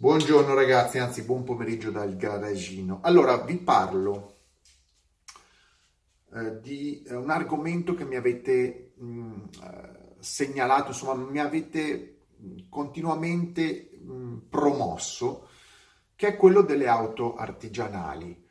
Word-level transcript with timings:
Buongiorno 0.00 0.54
ragazzi, 0.54 0.96
anzi 0.96 1.24
buon 1.24 1.44
pomeriggio 1.44 1.90
dal 1.90 2.16
garagino. 2.16 3.00
Allora 3.02 3.36
vi 3.42 3.58
parlo 3.58 4.36
eh, 6.32 6.58
di 6.62 7.02
eh, 7.02 7.14
un 7.16 7.28
argomento 7.28 7.92
che 7.92 8.06
mi 8.06 8.16
avete 8.16 8.92
mh, 8.96 9.04
mm, 9.04 9.42
eh, 9.62 10.14
segnalato, 10.18 10.92
insomma 10.92 11.12
mi 11.12 11.38
avete 11.38 12.22
continuamente 12.70 13.90
mh, 14.00 14.48
promosso, 14.48 15.48
che 16.16 16.28
è 16.28 16.36
quello 16.36 16.62
delle 16.62 16.88
auto 16.88 17.34
artigianali. 17.34 18.48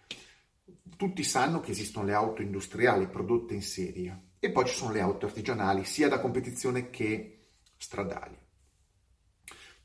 Tutti 0.96 1.24
sanno 1.24 1.62
che 1.62 1.72
esistono 1.72 2.06
le 2.06 2.14
auto 2.14 2.44
industriali 2.44 3.08
prodotte 3.08 3.56
in 3.56 3.64
serie 3.64 4.34
e 4.38 4.52
poi 4.52 4.68
ci 4.68 4.76
sono 4.76 4.92
le 4.92 5.02
auto 5.02 5.26
artigianali 5.26 5.84
sia 5.84 6.10
da 6.10 6.20
competizione 6.20 6.92
che 6.92 7.54
stradali. 7.76 8.38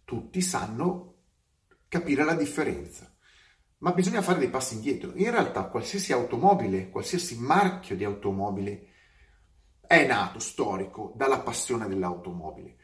Tutti 0.05 0.43
sanno 0.43 1.13
capire 1.95 2.25
la 2.25 2.35
differenza. 2.35 3.09
Ma 3.79 3.93
bisogna 3.93 4.21
fare 4.21 4.41
dei 4.41 4.51
passi 4.51 4.75
indietro. 4.75 5.13
In 5.15 5.31
realtà 5.31 5.67
qualsiasi 5.67 6.13
automobile, 6.13 6.91
qualsiasi 6.91 7.39
marchio 7.39 7.95
di 7.95 8.03
automobile 8.03 8.89
è 9.87 10.05
nato 10.05 10.41
storico 10.41 11.13
dalla 11.15 11.39
passione 11.39 11.87
dell'automobile. 11.87 12.77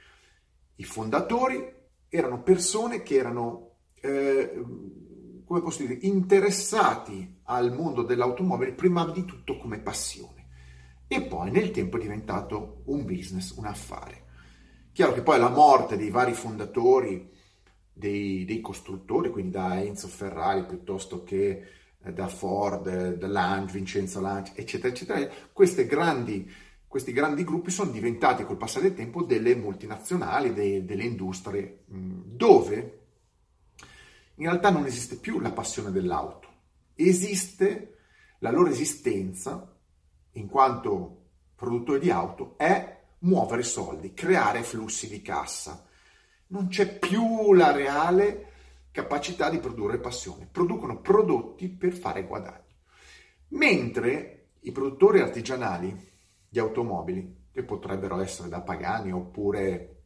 I 0.76 0.84
fondatori 0.84 1.60
erano 2.08 2.42
persone 2.42 3.02
che 3.02 3.16
erano, 3.16 3.78
eh, 4.00 4.62
come 5.44 5.60
posso 5.60 5.82
dire, 5.82 5.98
interessati 6.02 7.40
al 7.44 7.72
mondo 7.72 8.02
dell'automobile 8.02 8.74
prima 8.74 9.04
di 9.10 9.24
tutto 9.24 9.58
come 9.58 9.80
passione 9.80 10.46
e 11.08 11.22
poi 11.22 11.50
nel 11.50 11.72
tempo 11.72 11.96
è 11.96 12.00
diventato 12.00 12.82
un 12.86 13.04
business, 13.04 13.56
un 13.56 13.66
affare. 13.66 14.26
Chiaro 14.92 15.12
che 15.12 15.22
poi 15.22 15.40
la 15.40 15.48
morte 15.48 15.96
dei 15.96 16.10
vari 16.10 16.34
fondatori 16.34 17.38
dei, 17.92 18.44
dei 18.44 18.60
costruttori, 18.60 19.30
quindi 19.30 19.52
da 19.52 19.80
Enzo 19.80 20.08
Ferrari 20.08 20.64
piuttosto 20.64 21.22
che 21.22 21.62
eh, 22.02 22.12
da 22.12 22.28
Ford, 22.28 23.14
da 23.14 23.26
Lange, 23.26 23.74
Vincenzo 23.74 24.20
Lange, 24.20 24.52
eccetera, 24.54 24.92
eccetera, 24.92 25.28
grandi, 25.86 26.50
questi 26.86 27.12
grandi 27.12 27.44
gruppi 27.44 27.70
sono 27.70 27.90
diventati 27.90 28.44
col 28.44 28.56
passare 28.56 28.88
del 28.88 28.96
tempo 28.96 29.22
delle 29.22 29.54
multinazionali, 29.54 30.52
de, 30.52 30.84
delle 30.84 31.04
industrie, 31.04 31.84
dove 31.86 32.98
in 34.36 34.46
realtà 34.46 34.70
non 34.70 34.86
esiste 34.86 35.16
più 35.16 35.38
la 35.38 35.52
passione 35.52 35.90
dell'auto, 35.90 36.48
esiste 36.94 37.98
la 38.38 38.50
loro 38.50 38.70
esistenza 38.70 39.76
in 40.32 40.48
quanto 40.48 41.16
produttori 41.54 42.00
di 42.00 42.10
auto 42.10 42.54
è 42.56 42.98
muovere 43.18 43.62
soldi, 43.62 44.14
creare 44.14 44.62
flussi 44.62 45.08
di 45.08 45.20
cassa 45.20 45.86
non 46.50 46.68
c'è 46.68 46.98
più 46.98 47.52
la 47.52 47.72
reale 47.72 48.46
capacità 48.90 49.48
di 49.50 49.58
produrre 49.58 49.98
passione. 49.98 50.48
Producono 50.50 51.00
prodotti 51.00 51.68
per 51.68 51.92
fare 51.92 52.26
guadagno. 52.26 52.64
Mentre 53.48 54.48
i 54.60 54.72
produttori 54.72 55.20
artigianali 55.20 56.08
di 56.48 56.58
automobili, 56.58 57.38
che 57.52 57.62
potrebbero 57.64 58.20
essere 58.20 58.48
da 58.48 58.60
Pagani 58.60 59.12
oppure 59.12 59.96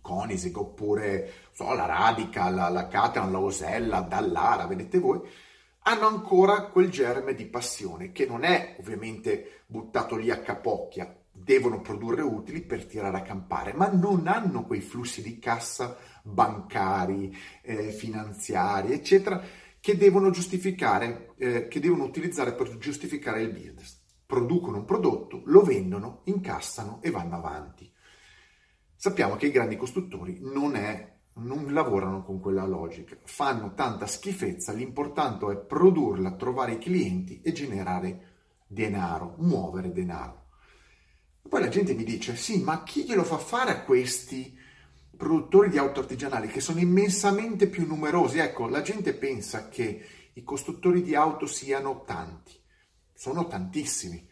Koenigsegg 0.00 0.56
oppure 0.56 1.32
so, 1.52 1.72
la 1.74 1.86
Radica, 1.86 2.48
la, 2.50 2.68
la 2.68 2.88
Caterham, 2.88 3.30
la 3.30 3.38
Osella, 3.38 4.00
Dallara, 4.00 4.66
vedete 4.66 4.98
voi, 4.98 5.20
hanno 5.84 6.06
ancora 6.06 6.66
quel 6.66 6.90
germe 6.90 7.34
di 7.34 7.46
passione 7.46 8.12
che 8.12 8.26
non 8.26 8.44
è 8.44 8.76
ovviamente 8.78 9.62
buttato 9.66 10.16
lì 10.16 10.30
a 10.30 10.40
capocchia, 10.40 11.21
devono 11.42 11.80
produrre 11.80 12.22
utili 12.22 12.62
per 12.62 12.86
tirare 12.86 13.16
a 13.16 13.22
campare, 13.22 13.72
ma 13.72 13.88
non 13.88 14.26
hanno 14.26 14.64
quei 14.64 14.80
flussi 14.80 15.22
di 15.22 15.38
cassa 15.38 15.96
bancari, 16.22 17.36
eh, 17.62 17.90
finanziari, 17.90 18.92
eccetera, 18.92 19.42
che 19.80 19.96
devono 19.96 20.30
giustificare, 20.30 21.34
eh, 21.36 21.68
che 21.68 21.80
devono 21.80 22.04
utilizzare 22.04 22.54
per 22.54 22.78
giustificare 22.78 23.42
il 23.42 23.50
business. 23.50 24.00
Producono 24.24 24.78
un 24.78 24.84
prodotto, 24.84 25.42
lo 25.46 25.62
vendono, 25.62 26.22
incassano 26.24 27.00
e 27.02 27.10
vanno 27.10 27.36
avanti. 27.36 27.92
Sappiamo 28.94 29.34
che 29.34 29.46
i 29.46 29.50
grandi 29.50 29.76
costruttori 29.76 30.38
non, 30.40 30.76
è, 30.76 31.18
non 31.34 31.72
lavorano 31.72 32.22
con 32.22 32.38
quella 32.38 32.64
logica, 32.64 33.16
fanno 33.24 33.74
tanta 33.74 34.06
schifezza, 34.06 34.72
l'importante 34.72 35.50
è 35.50 35.56
produrla, 35.56 36.36
trovare 36.36 36.74
i 36.74 36.78
clienti 36.78 37.40
e 37.42 37.52
generare 37.52 38.30
denaro, 38.68 39.34
muovere 39.38 39.90
denaro. 39.90 40.41
Poi 41.48 41.60
la 41.60 41.68
gente 41.68 41.94
mi 41.94 42.04
dice, 42.04 42.36
sì, 42.36 42.62
ma 42.62 42.82
chi 42.82 43.04
glielo 43.04 43.24
fa 43.24 43.38
fare 43.38 43.70
a 43.70 43.82
questi 43.82 44.56
produttori 45.16 45.68
di 45.68 45.78
auto 45.78 46.00
artigianali 46.00 46.48
che 46.48 46.60
sono 46.60 46.80
immensamente 46.80 47.68
più 47.68 47.86
numerosi? 47.86 48.38
Ecco, 48.38 48.68
la 48.68 48.80
gente 48.80 49.12
pensa 49.12 49.68
che 49.68 50.04
i 50.32 50.42
costruttori 50.42 51.02
di 51.02 51.14
auto 51.14 51.46
siano 51.46 52.04
tanti, 52.06 52.58
sono 53.12 53.46
tantissimi, 53.46 54.26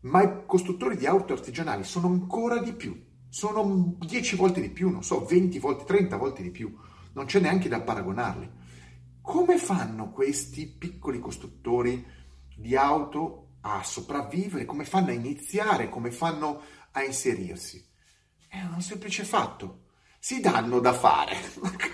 ma 0.00 0.22
i 0.22 0.46
costruttori 0.46 0.96
di 0.96 1.06
auto 1.06 1.32
artigianali 1.32 1.84
sono 1.84 2.08
ancora 2.08 2.58
di 2.58 2.72
più, 2.72 3.00
sono 3.28 3.96
10 3.98 4.36
volte 4.36 4.60
di 4.60 4.70
più, 4.70 4.90
non 4.90 5.04
so, 5.04 5.24
20 5.24 5.58
volte, 5.58 5.84
30 5.84 6.16
volte 6.16 6.42
di 6.42 6.50
più, 6.50 6.76
non 7.12 7.26
c'è 7.26 7.38
neanche 7.38 7.68
da 7.68 7.80
paragonarli. 7.80 8.50
Come 9.20 9.58
fanno 9.58 10.10
questi 10.10 10.66
piccoli 10.66 11.18
costruttori 11.18 12.04
di 12.56 12.76
auto 12.76 13.45
a 13.74 13.82
sopravvivere, 13.82 14.64
come 14.64 14.84
fanno 14.84 15.08
a 15.08 15.14
iniziare, 15.14 15.88
come 15.88 16.10
fanno 16.10 16.62
a 16.92 17.02
inserirsi. 17.02 17.84
È 18.48 18.60
un 18.62 18.80
semplice 18.80 19.24
fatto. 19.24 19.84
Si 20.18 20.40
danno 20.40 20.80
da 20.80 20.92
fare. 20.92 21.36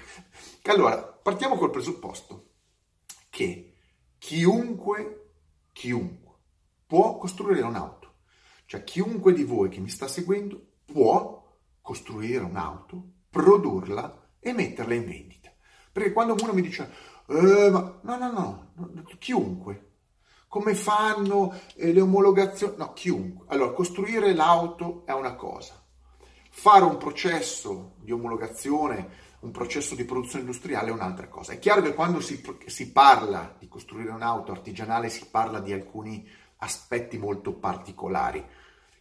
allora, 0.64 1.02
partiamo 1.02 1.56
col 1.56 1.70
presupposto 1.70 2.50
che 3.28 3.74
chiunque, 4.18 5.32
chiunque 5.72 6.34
può 6.86 7.16
costruire 7.16 7.62
un'auto. 7.62 8.00
Cioè 8.66 8.84
chiunque 8.84 9.32
di 9.32 9.44
voi 9.44 9.68
che 9.68 9.80
mi 9.80 9.88
sta 9.88 10.06
seguendo 10.06 10.60
può 10.84 11.42
costruire 11.80 12.44
un'auto, 12.44 13.02
produrla 13.28 14.34
e 14.38 14.52
metterla 14.52 14.94
in 14.94 15.04
vendita. 15.04 15.52
Perché 15.90 16.12
quando 16.12 16.34
uno 16.40 16.52
mi 16.52 16.62
dice, 16.62 16.90
eh, 17.26 17.70
ma 17.70 17.98
no, 18.02 18.16
no, 18.16 18.30
no, 18.30 18.72
no, 18.74 19.04
chiunque, 19.18 19.91
come 20.52 20.74
fanno 20.74 21.58
eh, 21.76 21.94
le 21.94 22.02
omologazioni? 22.02 22.74
No, 22.76 22.92
chiunque. 22.92 23.46
Allora, 23.48 23.72
costruire 23.72 24.34
l'auto 24.34 25.02
è 25.06 25.12
una 25.12 25.34
cosa. 25.34 25.82
Fare 26.50 26.84
un 26.84 26.98
processo 26.98 27.94
di 28.00 28.12
omologazione, 28.12 29.08
un 29.40 29.50
processo 29.50 29.94
di 29.94 30.04
produzione 30.04 30.40
industriale 30.40 30.90
è 30.90 30.92
un'altra 30.92 31.26
cosa. 31.28 31.54
È 31.54 31.58
chiaro 31.58 31.80
che 31.80 31.94
quando 31.94 32.20
si, 32.20 32.44
si 32.66 32.92
parla 32.92 33.56
di 33.58 33.66
costruire 33.66 34.10
un'auto 34.10 34.52
artigianale 34.52 35.08
si 35.08 35.26
parla 35.30 35.58
di 35.58 35.72
alcuni 35.72 36.28
aspetti 36.58 37.16
molto 37.16 37.54
particolari, 37.54 38.44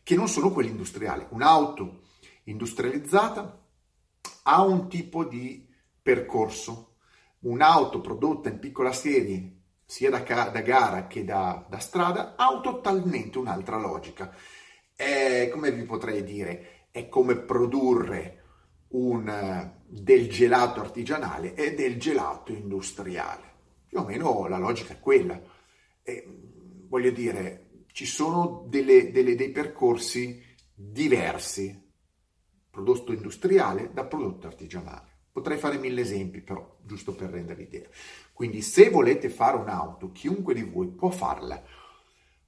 che 0.03 0.16
non 0.16 0.29
sono 0.29 0.51
quelli 0.51 0.69
industriali. 0.69 1.25
Un'auto 1.31 2.03
industrializzata 2.45 3.62
ha 4.44 4.62
un 4.62 4.88
tipo 4.88 5.25
di 5.25 5.68
percorso. 6.01 6.95
Un'auto 7.39 8.00
prodotta 8.00 8.47
in 8.47 8.59
piccola 8.59 8.94
serie 8.94 9.61
sia 9.91 10.09
da, 10.09 10.19
da 10.19 10.62
gara 10.62 11.06
che 11.07 11.25
da, 11.25 11.66
da, 11.68 11.79
strada, 11.79 12.35
ha 12.38 12.62
totalmente 12.62 13.38
un'altra 13.38 13.78
logica. 13.78 14.34
È, 14.96 15.50
come 15.52 15.69
vi 15.74 15.84
potrei 15.84 16.24
dire, 16.24 16.88
è 16.91 17.09
come 17.09 17.35
produrre 17.35 18.44
un, 18.91 19.69
del 19.85 20.30
gelato 20.30 20.80
artigianale 20.80 21.56
e 21.56 21.74
del 21.74 22.00
gelato 22.00 22.53
industriale. 22.53 23.50
Più 23.85 24.00
o 24.00 24.06
meno 24.06 24.47
la 24.47 24.57
logica 24.57 24.94
è 24.94 25.00
quella. 25.01 25.38
E, 26.03 26.25
voglio 26.88 27.12
dire, 27.12 27.84
ci 27.91 28.06
sono 28.06 28.63
delle, 28.69 29.12
delle, 29.12 29.35
dei 29.35 29.51
percorsi 29.51 30.41
diversi, 30.74 31.91
prodotto 32.69 33.12
industriale 33.12 33.91
da 33.91 34.06
prodotto 34.06 34.47
artigianale. 34.47 35.11
Potrei 35.31 35.58
fare 35.58 35.78
mille 35.78 36.02
esempi, 36.02 36.42
però, 36.42 36.78
giusto 36.83 37.16
per 37.16 37.30
rendere 37.30 37.62
l'idea. 37.62 37.88
Quindi, 38.33 38.62
se 38.62 38.89
volete 38.89 39.30
fare 39.30 39.57
un'auto, 39.57 40.12
chiunque 40.12 40.54
di 40.54 40.63
voi 40.63 40.88
può 40.88 41.10
farla. 41.10 41.63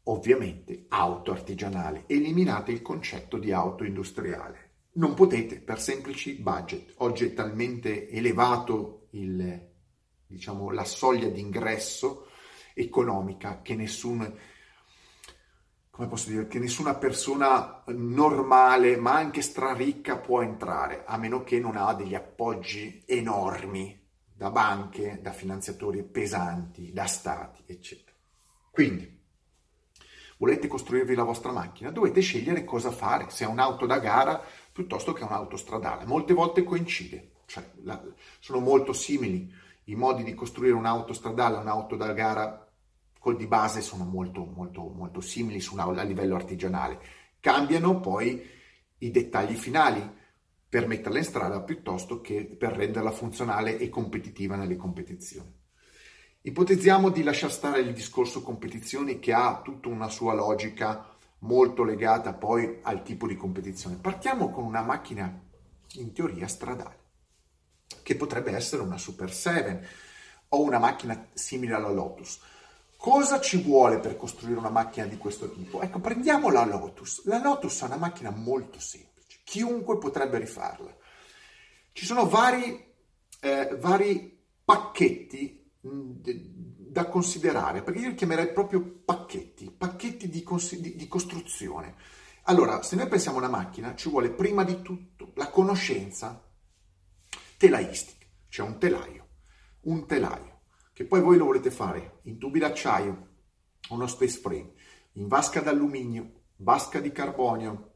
Ovviamente, 0.04 0.86
auto 0.90 1.32
artigianale. 1.32 2.04
Eliminate 2.08 2.72
il 2.72 2.82
concetto 2.82 3.38
di 3.38 3.52
auto 3.52 3.86
industriale. 3.86 4.72
Non 4.94 5.14
potete 5.14 5.60
per 5.60 5.80
semplici 5.80 6.34
budget. 6.34 6.94
Oggi 6.98 7.26
è 7.26 7.34
talmente 7.34 8.10
elevato 8.10 9.08
il, 9.12 9.72
diciamo, 10.28 10.72
la 10.72 10.84
soglia 10.84 11.30
d'ingresso 11.30 12.28
economica 12.74 13.62
che 13.62 13.76
nessun 13.76 14.38
come 15.96 16.08
posso 16.08 16.30
dire, 16.30 16.48
che 16.48 16.58
nessuna 16.58 16.96
persona 16.96 17.84
normale, 17.86 18.98
ma 18.98 19.14
anche 19.14 19.44
straricca, 19.44 20.18
può 20.18 20.42
entrare, 20.42 21.04
a 21.06 21.18
meno 21.18 21.44
che 21.44 21.60
non 21.60 21.78
ha 21.78 21.94
degli 21.94 22.16
appoggi 22.16 23.04
enormi 23.06 24.04
da 24.34 24.50
banche, 24.50 25.20
da 25.22 25.32
finanziatori 25.32 26.02
pesanti, 26.02 26.92
da 26.92 27.06
stati, 27.06 27.62
eccetera. 27.68 28.18
Quindi, 28.72 29.22
volete 30.38 30.66
costruirvi 30.66 31.14
la 31.14 31.22
vostra 31.22 31.52
macchina, 31.52 31.92
dovete 31.92 32.22
scegliere 32.22 32.64
cosa 32.64 32.90
fare, 32.90 33.30
se 33.30 33.46
è 33.46 33.48
un'auto 33.48 33.86
da 33.86 34.00
gara 34.00 34.42
piuttosto 34.72 35.14
che 35.14 35.24
un'auto 35.24 35.58
stradale. 35.58 36.06
Molte 36.06 36.34
volte 36.34 36.64
coincide, 36.64 37.34
cioè 37.46 37.70
la, 37.84 38.02
sono 38.40 38.58
molto 38.62 38.94
simili 38.94 39.48
i 39.84 39.94
modi 39.94 40.24
di 40.24 40.34
costruire 40.34 40.74
un'auto 40.74 41.14
stradale, 41.14 41.58
un'auto 41.58 41.96
da 41.96 42.14
gara 42.14 42.68
col 43.24 43.38
di 43.38 43.48
base 43.48 43.80
sono 43.80 44.04
molto, 44.04 44.44
molto, 44.44 44.82
molto 44.82 45.22
simili 45.22 45.64
una, 45.72 45.86
a 45.86 46.04
livello 46.04 46.36
artigianale. 46.36 47.00
Cambiano 47.40 48.02
poi 48.02 48.46
i 48.98 49.12
dettagli 49.12 49.56
finali 49.56 50.06
per 50.68 50.88
metterla 50.88 51.20
in 51.20 51.24
strada 51.24 51.62
piuttosto 51.62 52.20
che 52.20 52.44
per 52.44 52.74
renderla 52.74 53.12
funzionale 53.12 53.78
e 53.78 53.88
competitiva 53.88 54.58
nelle 54.58 54.76
competizioni. 54.76 55.50
Ipotizziamo 56.42 57.12
di 57.12 57.24
lasciare 57.24 57.54
stare 57.54 57.80
il 57.80 57.94
discorso 57.94 58.42
competizioni 58.42 59.20
che 59.20 59.32
ha 59.32 59.62
tutta 59.64 59.88
una 59.88 60.10
sua 60.10 60.34
logica 60.34 61.16
molto 61.40 61.86
legata 61.86 62.34
poi 62.34 62.80
al 62.82 63.04
tipo 63.04 63.26
di 63.26 63.38
competizione. 63.38 63.96
Partiamo 64.02 64.52
con 64.52 64.66
una 64.66 64.82
macchina 64.82 65.42
in 65.94 66.12
teoria 66.12 66.50
stradale, 66.50 66.98
che 68.04 68.18
potrebbe 68.18 68.52
essere 68.52 68.82
una 68.82 68.98
Super 68.98 69.32
7 69.32 69.88
o 70.50 70.62
una 70.62 70.80
macchina 70.80 71.30
simile 71.32 71.76
alla 71.76 71.90
Lotus. 71.90 72.42
Cosa 73.04 73.42
ci 73.42 73.62
vuole 73.62 74.00
per 74.00 74.16
costruire 74.16 74.58
una 74.58 74.70
macchina 74.70 75.06
di 75.08 75.18
questo 75.18 75.52
tipo? 75.52 75.82
Ecco, 75.82 76.00
prendiamo 76.00 76.50
la 76.50 76.64
Lotus. 76.64 77.26
La 77.26 77.38
Lotus 77.38 77.82
è 77.82 77.84
una 77.84 77.98
macchina 77.98 78.30
molto 78.30 78.80
semplice, 78.80 79.42
chiunque 79.44 79.98
potrebbe 79.98 80.38
rifarla. 80.38 80.96
Ci 81.92 82.06
sono 82.06 82.30
vari, 82.30 82.82
eh, 83.42 83.76
vari 83.78 84.42
pacchetti 84.64 85.70
da 85.82 87.08
considerare, 87.08 87.84
perché 87.84 88.00
io 88.00 88.08
li 88.08 88.16
chiamerei 88.16 88.54
proprio 88.54 89.02
pacchetti, 89.04 89.70
pacchetti 89.70 90.30
di, 90.30 90.42
cons- 90.42 90.78
di, 90.78 90.96
di 90.96 91.08
costruzione. 91.10 91.96
Allora, 92.44 92.84
se 92.84 92.96
noi 92.96 93.10
pensiamo 93.10 93.36
a 93.36 93.42
una 93.42 93.50
macchina, 93.50 93.96
ci 93.96 94.08
vuole 94.08 94.30
prima 94.30 94.64
di 94.64 94.82
tutto 94.82 95.34
la 95.36 95.50
conoscenza 95.50 96.42
telaistica, 97.58 98.26
cioè 98.48 98.66
un 98.66 98.80
telaio, 98.80 99.28
un 99.82 100.08
telaio, 100.08 100.53
che 100.94 101.06
poi 101.06 101.22
voi 101.22 101.38
lo 101.38 101.46
volete 101.46 101.72
fare 101.72 102.20
in 102.24 102.38
tubi 102.38 102.60
d'acciaio, 102.60 103.28
uno 103.90 104.08
space 104.08 104.40
frame, 104.40 104.74
in 105.14 105.28
vasca 105.28 105.60
d'alluminio, 105.60 106.44
vasca 106.58 107.00
di 107.00 107.12
carbonio, 107.12 107.92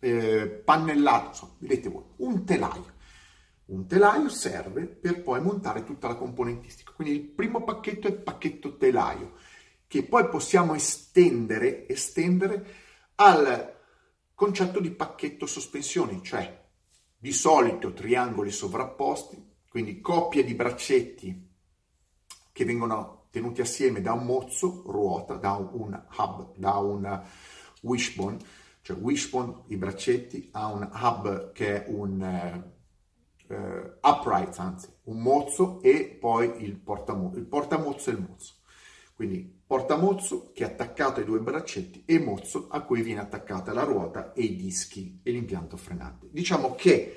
eh, 0.00 0.62
pannellato, 0.64 1.28
insomma, 1.28 1.52
vedete 1.58 1.88
voi, 1.88 2.04
un 2.16 2.44
telaio. 2.44 3.00
Un 3.66 3.86
telaio 3.86 4.28
serve 4.28 4.86
per 4.86 5.22
poi 5.22 5.40
montare 5.40 5.84
tutta 5.84 6.08
la 6.08 6.16
componentistica. 6.16 6.92
Quindi 6.92 7.14
il 7.14 7.22
primo 7.22 7.62
pacchetto 7.62 8.08
è 8.08 8.10
il 8.10 8.20
pacchetto 8.20 8.76
telaio, 8.76 9.36
che 9.86 10.02
poi 10.02 10.28
possiamo 10.28 10.74
estendere, 10.74 11.88
estendere 11.88 12.66
al 13.14 13.78
concetto 14.34 14.80
di 14.80 14.90
pacchetto 14.90 15.46
sospensioni, 15.46 16.20
cioè 16.22 16.60
di 17.16 17.32
solito 17.32 17.92
triangoli 17.92 18.50
sovrapposti, 18.50 19.50
quindi 19.68 20.00
coppie 20.00 20.44
di 20.44 20.54
braccetti 20.54 21.50
che 22.52 22.64
vengono 22.64 23.26
tenuti 23.30 23.60
assieme 23.60 24.00
da 24.00 24.12
un 24.12 24.24
mozzo, 24.24 24.82
ruota, 24.86 25.34
da 25.34 25.52
un 25.52 26.00
hub, 26.18 26.52
da 26.56 26.76
un 26.76 27.22
wishbone, 27.80 28.38
cioè 28.82 28.96
wishbone, 28.96 29.62
i 29.68 29.76
braccetti, 29.76 30.50
ha 30.52 30.66
un 30.66 30.88
hub 30.92 31.52
che 31.52 31.84
è 31.84 31.88
un 31.88 32.20
eh, 32.20 32.72
eh, 33.48 33.98
upright, 34.02 34.58
anzi, 34.58 34.88
un 35.04 35.20
mozzo 35.20 35.80
e 35.82 36.16
poi 36.20 36.62
il 36.62 36.76
portamozzo, 36.76 37.38
il 37.38 37.46
portamozzo 37.46 38.10
e 38.10 38.12
il 38.12 38.20
mozzo. 38.20 38.54
Quindi 39.14 39.62
portamozzo 39.66 40.50
che 40.52 40.64
è 40.64 40.66
attaccato 40.66 41.20
ai 41.20 41.26
due 41.26 41.40
braccetti 41.40 42.02
e 42.04 42.18
mozzo 42.18 42.68
a 42.70 42.82
cui 42.82 43.02
viene 43.02 43.20
attaccata 43.20 43.72
la 43.72 43.84
ruota 43.84 44.32
e 44.32 44.42
i 44.42 44.56
dischi 44.56 45.20
e 45.22 45.30
l'impianto 45.30 45.76
frenante. 45.76 46.28
Diciamo 46.30 46.74
che 46.74 47.16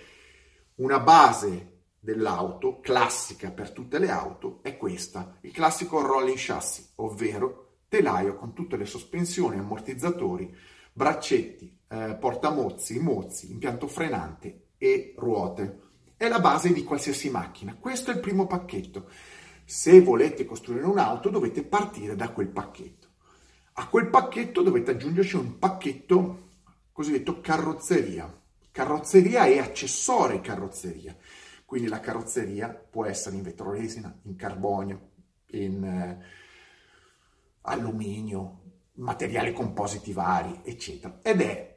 una 0.76 1.00
base 1.00 1.75
dell'auto, 2.06 2.80
classica 2.80 3.52
per 3.52 3.72
tutte 3.72 4.00
le 4.00 4.10
auto, 4.10 4.60
è 4.62 4.78
questa, 4.78 5.38
il 5.42 5.52
classico 5.52 6.00
rolling 6.02 6.38
chassis, 6.38 6.94
ovvero 6.96 7.80
telaio 7.90 8.36
con 8.36 8.54
tutte 8.54 8.78
le 8.78 8.86
sospensioni, 8.86 9.58
ammortizzatori, 9.58 10.56
braccetti, 10.94 11.78
eh, 11.90 12.16
portamozzi, 12.20 13.00
mozzi, 13.00 13.52
impianto 13.52 13.88
frenante 13.88 14.68
e 14.78 15.14
ruote 15.18 15.82
è 16.18 16.28
la 16.30 16.40
base 16.40 16.72
di 16.72 16.84
qualsiasi 16.84 17.30
macchina. 17.30 17.76
Questo 17.78 18.12
è 18.12 18.14
il 18.14 18.22
primo 18.22 18.48
pacchetto. 18.48 19.10
Se 19.66 20.00
volete 20.02 20.46
costruire 20.46 20.86
un'auto 20.86 21.30
dovete 21.30 21.64
partire 21.64 22.16
da 22.16 22.30
quel 22.30 22.48
pacchetto. 22.48 23.08
A 23.74 23.88
quel 23.90 24.10
pacchetto 24.10 24.62
dovete 24.62 24.92
aggiungerci 24.92 25.36
un 25.36 25.60
pacchetto 25.60 26.50
cosiddetto 26.94 27.42
carrozzeria. 27.42 28.42
Carrozzeria 28.72 29.46
e 29.46 29.60
accessori 29.60 30.40
carrozzeria. 30.40 31.16
Quindi 31.66 31.88
la 31.88 32.00
carrozzeria 32.00 32.70
può 32.70 33.06
essere 33.06 33.36
in 33.36 33.42
vetroresina, 33.42 34.16
in 34.24 34.36
carbonio, 34.36 35.10
in 35.48 35.84
eh, 35.84 36.26
alluminio, 37.62 38.62
materiali 38.94 39.52
compositi 39.52 40.14
vari, 40.14 40.62
eccetera. 40.64 41.20
Ed 41.22 41.42
è 41.42 41.76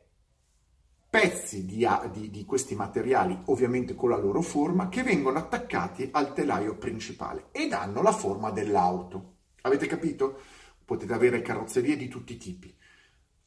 pezzi 1.10 1.64
di, 1.64 1.86
di, 2.12 2.30
di, 2.30 2.44
questi 2.44 2.74
materiali, 2.74 3.40
ovviamente 3.46 3.94
con 3.94 4.10
la 4.10 4.18
loro 4.18 4.42
forma, 4.42 4.88
che 4.88 5.02
vengono 5.02 5.38
attaccati 5.38 6.10
al 6.12 6.34
telaio 6.34 6.76
principale 6.76 7.46
e 7.52 7.66
danno 7.66 8.02
la 8.02 8.12
forma 8.12 8.50
dell'auto. 8.50 9.36
Avete 9.62 9.86
capito? 9.86 10.40
Potete 10.84 11.12
avere 11.12 11.42
carrozzerie 11.42 11.96
di 11.96 12.08
tutti 12.08 12.34
i 12.34 12.38
tipi, 12.38 12.74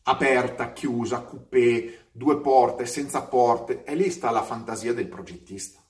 aperta, 0.04 0.74
chiusa, 0.74 1.22
coupé, 1.22 2.08
due 2.12 2.40
porte, 2.40 2.86
senza 2.86 3.24
porte, 3.24 3.84
e 3.84 3.96
lì 3.96 4.10
sta 4.10 4.32
la 4.32 4.44
fantasia 4.44 4.94
del 4.94 5.08
progettista. 5.08 5.81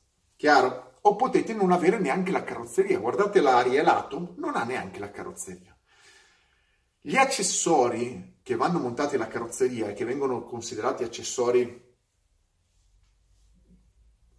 Chiaro? 0.42 0.94
O 1.02 1.16
potete 1.16 1.54
non 1.54 1.72
avere 1.72 2.00
neanche 2.00 2.32
la 2.32 2.44
carrozzeria. 2.44 2.98
Guardate 2.98 3.42
l'Aria 3.42 3.84
l'Atom, 3.84 4.34
non 4.38 4.56
ha 4.56 4.64
neanche 4.64 4.98
la 4.98 5.12
carrozzeria. 5.12 5.78
Gli 7.00 7.16
accessori 7.16 8.40
che 8.42 8.56
vanno 8.56 8.80
montati 8.80 9.18
alla 9.18 9.28
carrozzeria 9.28 9.90
e 9.90 9.94
che 9.94 10.04
vengono 10.04 10.44
considerati 10.44 11.04
accessori 11.04 11.94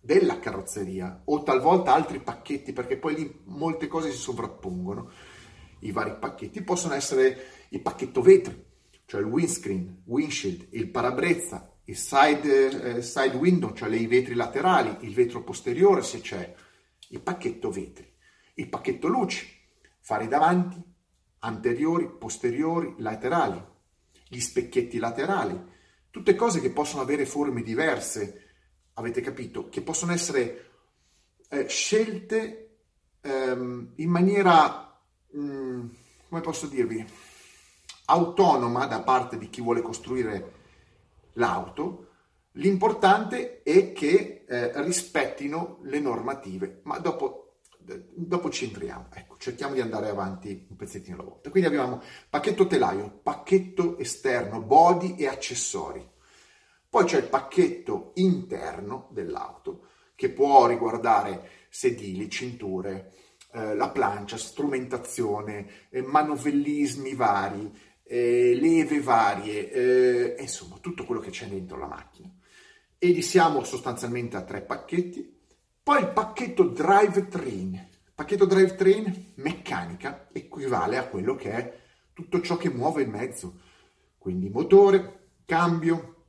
della 0.01 0.41
carrozzeria 0.41 1.23
o 1.27 1.45
talvolta 1.45 1.95
altri 1.95 2.19
pacchetti 2.19 2.73
perché 2.73 2.99
poi 2.99 3.15
lì 3.15 3.41
molte 3.45 3.87
cose 3.87 4.11
si 4.11 4.19
sovrappongono 4.19 5.09
i 5.83 5.93
vari 5.93 6.17
pacchetti 6.19 6.65
possono 6.65 6.95
essere 6.95 7.67
il 7.69 7.81
pacchetto 7.81 8.21
vetri 8.23 8.71
cioè 9.13 9.21
il 9.21 9.27
windscreen, 9.27 10.03
windshield, 10.07 10.69
il 10.71 10.89
parabrezza, 10.89 11.72
il 11.93 11.99
side, 11.99 12.97
eh, 12.97 13.03
side 13.03 13.37
window, 13.37 13.75
cioè 13.75 13.95
i 13.95 14.07
vetri 14.07 14.35
laterali, 14.35 14.97
il 15.07 15.13
vetro 15.13 15.45
posteriore 15.45 16.03
se 16.03 16.23
c'è, 16.23 16.55
il 17.09 17.21
pacchetto 17.21 17.71
vetri, 17.71 18.11
il 18.55 18.69
pacchetto 18.71 19.09
luci, 19.09 19.47
fari 20.01 20.27
davanti, 20.27 20.83
anteriori, 21.41 22.09
posteriori, 22.09 22.95
laterali, 22.97 23.63
gli 24.27 24.41
specchietti 24.41 24.97
laterali, 24.99 25.71
tutte 26.11 26.35
cose 26.35 26.63
che 26.63 26.71
possono 26.71 27.03
avere 27.03 27.27
forme 27.27 27.63
diverse, 27.63 28.55
avete 28.95 29.21
capito, 29.21 29.69
che 29.69 29.83
possono 29.83 30.13
essere 30.13 30.71
eh, 31.51 31.69
scelte 31.69 32.79
ehm, 33.21 33.93
in 33.97 34.09
maniera, 34.09 34.99
mh, 35.31 35.41
mm, 35.41 35.89
come 36.27 36.41
posso 36.41 36.67
dirvi, 36.67 37.05
autonoma 38.07 38.87
da 38.87 39.03
parte 39.03 39.37
di 39.37 39.51
chi 39.51 39.61
vuole 39.61 39.83
costruire 39.83 40.61
l'auto. 41.35 42.09
L'importante 42.57 43.63
è 43.63 43.93
che 43.93 44.45
eh, 44.47 44.83
rispettino 44.83 45.79
le 45.83 46.01
normative, 46.01 46.81
ma 46.85 46.99
dopo 46.99 47.43
dopo 47.85 48.51
ci 48.51 48.67
entriamo. 48.67 49.09
Ecco, 49.13 49.37
cerchiamo 49.39 49.75
di 49.75 49.81
andare 49.81 50.09
avanti 50.09 50.67
un 50.69 50.77
pezzettino 50.77 51.17
alla 51.17 51.29
volta. 51.29 51.51
Quindi 51.51 51.69
abbiamo 51.69 52.01
pacchetto 52.29 52.67
telaio, 52.67 53.21
pacchetto 53.23 53.99
esterno, 53.99 54.61
body 54.61 55.17
e 55.17 55.27
accessori. 55.27 56.09
Poi 56.89 57.05
c'è 57.05 57.19
il 57.19 57.29
pacchetto 57.29 58.13
interno 58.17 59.09
dell'auto 59.11 59.87
che 60.15 60.31
può 60.31 60.67
riguardare 60.67 61.49
sedili, 61.69 62.29
cinture, 62.29 63.13
eh, 63.53 63.75
la 63.75 63.89
plancia, 63.89 64.37
strumentazione, 64.37 65.89
eh, 65.91 66.03
manovellismi 66.03 67.15
vari, 67.15 67.73
eh, 68.05 68.55
leve 68.55 69.01
varie, 69.01 69.71
eh, 69.71 70.37
insomma 70.41 70.77
tutto 70.81 71.05
quello 71.05 71.21
che 71.21 71.31
c'è 71.31 71.47
dentro 71.47 71.79
la 71.79 71.87
macchina. 71.87 72.31
E 72.99 73.21
siamo 73.23 73.65
sostanzialmente 73.65 74.37
a 74.37 74.43
tre 74.43 74.63
pacchetti 74.63 75.41
poi 75.83 76.01
il 76.01 76.11
pacchetto 76.11 76.63
drivetrain. 76.63 77.75
Il 77.75 78.13
pacchetto 78.15 78.45
drivetrain 78.45 79.33
meccanica 79.37 80.29
equivale 80.33 80.97
a 80.97 81.09
quello 81.09 81.35
che 81.35 81.51
è 81.51 81.81
tutto 82.13 82.41
ciò 82.41 82.57
che 82.57 82.71
muove 82.71 83.03
il 83.03 83.09
mezzo, 83.09 83.59
quindi 84.17 84.49
motore, 84.49 85.31
cambio, 85.45 86.27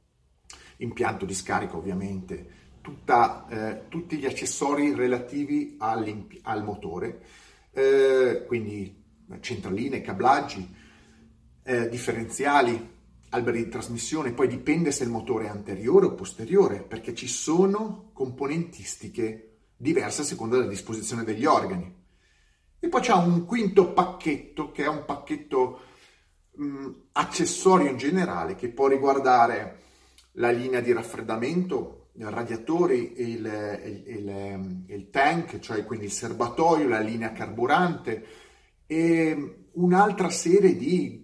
impianto 0.78 1.26
di 1.26 1.36
scarica 1.36 1.78
ovviamente, 1.78 2.62
tutta, 2.82 3.46
eh, 3.48 3.88
tutti 3.90 4.18
gli 4.18 4.26
accessori 4.26 4.96
relativi 4.96 5.76
al 5.78 6.64
motore, 6.64 7.22
eh, 7.74 8.46
quindi 8.48 9.04
centraline, 9.40 10.02
cablaggi, 10.02 10.68
eh, 11.64 11.90
differenziali, 11.90 12.92
alberi 13.30 13.64
di 13.64 13.70
trasmissione, 13.70 14.34
poi 14.34 14.48
dipende 14.48 14.92
se 14.92 15.04
il 15.04 15.10
motore 15.10 15.46
è 15.46 15.50
anteriore 15.50 16.06
o 16.06 16.14
posteriore, 16.14 16.82
perché 16.82 17.16
ci 17.16 17.28
sono 17.28 18.12
componentistiche 18.14 19.50
diversa 19.76 20.22
a 20.22 20.26
seconda 20.26 20.58
della 20.58 20.70
disposizione 20.70 21.24
degli 21.24 21.46
organi. 21.46 22.02
E 22.80 22.88
poi 22.90 23.02
c'è 23.02 23.14
un 23.14 23.46
quinto 23.46 23.94
pacchetto 23.94 24.72
che 24.72 24.84
è 24.84 24.88
un 24.88 25.04
pacchetto 25.06 25.80
mh, 26.52 26.90
accessorio 27.14 27.90
in 27.90 27.98
generale 27.98 28.56
che 28.56 28.70
può 28.70 28.88
riguardare 28.88 29.80
la 30.34 30.52
linea 30.52 30.82
di 30.82 30.92
raffreddamento, 30.92 32.10
i 32.16 32.24
radiatori, 32.24 33.14
il, 33.18 33.46
il, 33.86 34.04
il, 34.06 34.84
il 34.88 35.10
tank, 35.10 35.60
cioè 35.60 35.84
quindi 35.84 36.06
il 36.06 36.12
serbatoio, 36.12 36.88
la 36.88 37.00
linea 37.00 37.32
carburante 37.32 38.26
e 38.86 39.68
un'altra 39.72 40.30
serie 40.30 40.76
di 40.76 41.23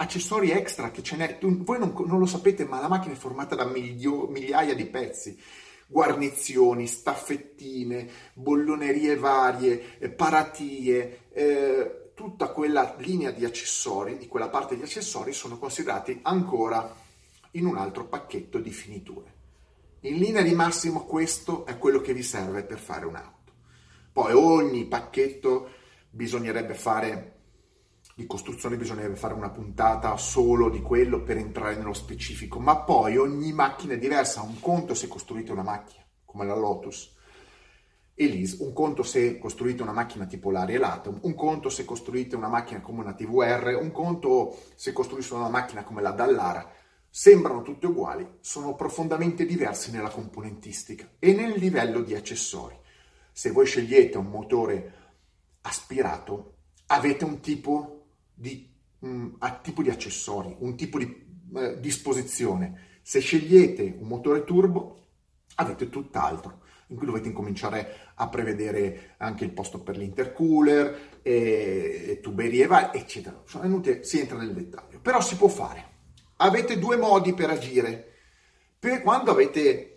accessori 0.00 0.50
extra 0.50 0.90
che 0.90 1.02
ce 1.02 1.16
n'è. 1.16 1.38
Voi 1.40 1.78
non, 1.78 1.94
non, 2.06 2.18
lo 2.18 2.26
sapete, 2.26 2.64
ma 2.64 2.80
la 2.80 2.88
macchina 2.88 3.14
è 3.14 3.18
formata 3.18 3.54
da 3.54 3.66
miglio, 3.66 4.26
migliaia 4.26 4.74
di 4.74 4.86
pezzi. 4.86 5.38
Guarnizioni, 5.86 6.86
staffettine, 6.86 8.08
bollonerie 8.32 9.16
varie, 9.16 9.98
eh, 9.98 10.08
paratie, 10.08 11.26
eh, 11.32 12.12
tutta 12.14 12.48
quella 12.48 12.94
linea 12.98 13.30
di 13.30 13.44
accessori, 13.44 14.16
di 14.16 14.26
quella 14.26 14.48
parte 14.48 14.76
di 14.76 14.82
accessori, 14.82 15.32
sono 15.32 15.58
considerati 15.58 16.18
ancora 16.22 16.94
in 17.52 17.66
un 17.66 17.76
altro 17.76 18.06
pacchetto 18.06 18.58
di 18.58 18.70
finiture. 18.70 19.38
In 20.00 20.16
linea 20.16 20.42
di 20.42 20.54
massimo 20.54 21.04
questo 21.04 21.66
è 21.66 21.76
quello 21.76 22.00
che 22.00 22.14
vi 22.14 22.22
serve 22.22 22.62
per 22.62 22.78
fare 22.78 23.04
un'auto. 23.04 23.52
Poi 24.12 24.32
ogni 24.32 24.86
pacchetto 24.86 25.70
bisognerebbe 26.08 26.74
fare 26.74 27.39
di 28.20 28.26
costruzione 28.26 28.76
bisognerebbe 28.76 29.16
fare 29.16 29.32
una 29.32 29.48
puntata 29.48 30.16
solo 30.18 30.68
di 30.68 30.82
quello 30.82 31.22
per 31.22 31.38
entrare 31.38 31.76
nello 31.76 31.94
specifico, 31.94 32.58
ma 32.58 32.76
poi 32.76 33.16
ogni 33.16 33.52
macchina 33.52 33.94
è 33.94 33.98
diversa. 33.98 34.42
Un 34.42 34.60
conto 34.60 34.92
se 34.92 35.08
costruite 35.08 35.52
una 35.52 35.62
macchina 35.62 36.04
come 36.26 36.44
la 36.44 36.54
Lotus 36.54 37.16
Elise, 38.14 38.62
un 38.62 38.74
conto 38.74 39.02
se 39.02 39.38
costruite 39.38 39.80
una 39.80 39.92
macchina 39.92 40.26
tipo 40.26 40.50
l'Ariel 40.50 40.82
Atom, 40.82 41.20
un 41.22 41.34
conto 41.34 41.70
se 41.70 41.86
costruite 41.86 42.36
una 42.36 42.48
macchina 42.48 42.82
come 42.82 43.00
una 43.00 43.14
TVR, 43.14 43.78
un 43.80 43.90
conto 43.90 44.58
se 44.74 44.92
costruite 44.92 45.32
una 45.32 45.48
macchina 45.48 45.82
come 45.82 46.02
la 46.02 46.10
Dallara. 46.10 46.70
Sembrano 47.08 47.62
tutte 47.62 47.86
uguali, 47.86 48.36
sono 48.40 48.74
profondamente 48.74 49.46
diversi 49.46 49.90
nella 49.90 50.10
componentistica 50.10 51.12
e 51.18 51.32
nel 51.32 51.58
livello 51.58 52.02
di 52.02 52.14
accessori. 52.14 52.78
Se 53.32 53.50
voi 53.50 53.64
scegliete 53.64 54.18
un 54.18 54.26
motore 54.26 54.94
aspirato, 55.62 56.56
avete 56.88 57.24
un 57.24 57.40
tipo 57.40 57.99
di, 58.40 58.72
mh, 59.00 59.08
mm, 59.08 59.34
tipo 59.62 59.82
di 59.82 59.90
accessori, 59.90 60.56
un 60.60 60.74
tipo 60.76 60.98
di 60.98 61.28
eh, 61.54 61.78
disposizione. 61.78 62.88
Se 63.02 63.20
scegliete 63.20 63.96
un 63.98 64.08
motore 64.08 64.44
turbo, 64.44 65.08
avete 65.56 65.90
tutt'altro, 65.90 66.62
in 66.88 66.96
cui 66.96 67.06
dovete 67.06 67.28
incominciare 67.28 68.12
a 68.14 68.28
prevedere 68.28 69.14
anche 69.18 69.44
il 69.44 69.52
posto 69.52 69.80
per 69.82 69.96
l'intercooler, 69.96 71.20
e, 71.22 72.04
e 72.08 72.20
tuberie 72.20 72.66
eccetera. 72.92 73.42
Sono 73.44 73.64
venute, 73.64 74.04
si 74.04 74.18
entra 74.18 74.38
nel 74.38 74.54
dettaglio, 74.54 75.00
però 75.00 75.20
si 75.20 75.36
può 75.36 75.48
fare. 75.48 75.88
Avete 76.36 76.78
due 76.78 76.96
modi 76.96 77.34
per 77.34 77.50
agire. 77.50 78.06
Per 78.78 79.02
quando 79.02 79.30
avete, 79.30 79.92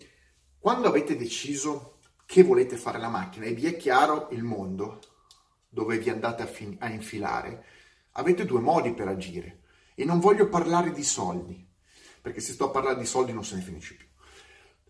quando 0.58 0.88
avete 0.88 1.16
deciso 1.16 2.00
che 2.26 2.42
volete 2.42 2.76
fare 2.76 2.98
la 2.98 3.08
macchina 3.08 3.46
e 3.46 3.54
vi 3.54 3.66
è 3.66 3.76
chiaro 3.76 4.28
il 4.32 4.42
mondo 4.42 5.00
dove 5.70 5.98
vi 5.98 6.10
andate 6.10 6.42
a, 6.42 6.46
fin- 6.46 6.76
a 6.78 6.88
infilare, 6.88 7.64
Avete 8.16 8.44
due 8.44 8.60
modi 8.60 8.92
per 8.92 9.08
agire 9.08 9.62
e 9.94 10.04
non 10.04 10.20
voglio 10.20 10.48
parlare 10.48 10.92
di 10.92 11.02
soldi, 11.02 11.66
perché 12.20 12.40
se 12.40 12.52
sto 12.52 12.66
a 12.66 12.70
parlare 12.70 12.98
di 12.98 13.06
soldi 13.06 13.32
non 13.32 13.44
se 13.44 13.56
ne 13.56 13.62
finisce 13.62 13.96
più. 13.96 14.06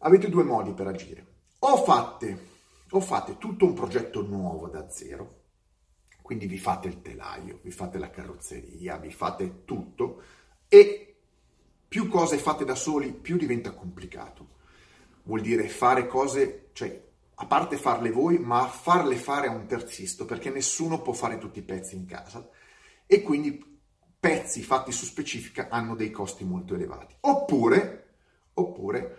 Avete 0.00 0.28
due 0.28 0.44
modi 0.44 0.74
per 0.74 0.88
agire. 0.88 1.26
O 1.60 1.82
fate, 1.84 2.48
o 2.90 3.00
fate 3.00 3.38
tutto 3.38 3.64
un 3.64 3.72
progetto 3.72 4.20
nuovo 4.20 4.68
da 4.68 4.90
zero, 4.90 5.42
quindi 6.20 6.46
vi 6.46 6.58
fate 6.58 6.88
il 6.88 7.00
telaio, 7.00 7.60
vi 7.62 7.70
fate 7.70 7.96
la 7.96 8.10
carrozzeria, 8.10 8.98
vi 8.98 9.10
fate 9.10 9.64
tutto 9.64 10.22
e 10.68 11.16
più 11.88 12.08
cose 12.08 12.36
fate 12.36 12.66
da 12.66 12.74
soli, 12.74 13.12
più 13.12 13.38
diventa 13.38 13.72
complicato. 13.72 14.48
Vuol 15.22 15.40
dire 15.40 15.66
fare 15.68 16.06
cose, 16.06 16.68
cioè 16.74 17.02
a 17.36 17.46
parte 17.46 17.78
farle 17.78 18.10
voi, 18.10 18.38
ma 18.38 18.66
farle 18.66 19.16
fare 19.16 19.46
a 19.46 19.52
un 19.52 19.66
terzisto, 19.66 20.26
perché 20.26 20.50
nessuno 20.50 21.00
può 21.00 21.14
fare 21.14 21.38
tutti 21.38 21.60
i 21.60 21.64
pezzi 21.64 21.96
in 21.96 22.04
casa 22.04 22.46
e 23.06 23.22
quindi 23.22 23.72
pezzi 24.18 24.62
fatti 24.62 24.92
su 24.92 25.04
specifica 25.04 25.68
hanno 25.70 25.94
dei 25.94 26.10
costi 26.10 26.44
molto 26.44 26.74
elevati. 26.74 27.14
Oppure, 27.20 28.14
oppure 28.54 29.18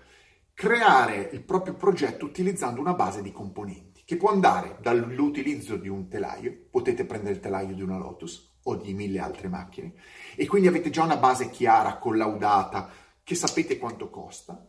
creare 0.54 1.30
il 1.32 1.44
proprio 1.44 1.75
progetto 1.75 2.25
utilizzando 2.25 2.80
una 2.80 2.94
base 2.94 3.22
di 3.22 3.32
componenti 3.32 4.04
che 4.06 4.18
può 4.18 4.30
andare 4.30 4.77
dall'utilizzo 4.82 5.75
di 5.75 5.89
un 5.89 6.08
telaio, 6.08 6.68
potete 6.70 7.06
prendere 7.06 7.36
il 7.36 7.42
telaio 7.42 7.75
di 7.75 7.82
una 7.82 7.98
Lotus 7.98 8.54
o 8.63 8.75
di 8.75 8.94
mille 8.94 9.20
altre 9.20 9.48
macchine 9.48 9.94
e 10.36 10.48
quindi 10.48 10.68
avete 10.68 10.89
già 10.89 11.04
una 11.04 11.18
base 11.18 11.50
chiara, 11.50 11.98
collaudata, 11.98 12.89
che 13.24 13.36
sapete 13.36 13.77
quanto 13.77 14.10
costa 14.10 14.68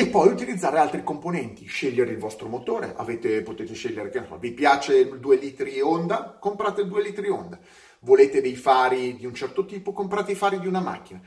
e 0.00 0.06
poi 0.06 0.28
utilizzare 0.28 0.78
altri 0.78 1.02
componenti, 1.02 1.64
scegliere 1.64 2.12
il 2.12 2.18
vostro 2.18 2.46
motore, 2.46 2.94
Avete, 2.96 3.42
potete 3.42 3.74
scegliere 3.74 4.10
che 4.10 4.24
vi 4.38 4.52
piace 4.52 4.96
il 4.96 5.18
2 5.18 5.36
litri 5.36 5.80
Honda, 5.80 6.38
comprate 6.38 6.82
il 6.82 6.86
2 6.86 7.02
litri 7.02 7.28
Honda, 7.28 7.58
volete 8.02 8.40
dei 8.40 8.54
fari 8.54 9.16
di 9.16 9.26
un 9.26 9.34
certo 9.34 9.66
tipo, 9.66 9.92
comprate 9.92 10.30
i 10.30 10.36
fari 10.36 10.60
di 10.60 10.68
una 10.68 10.78
macchina. 10.78 11.20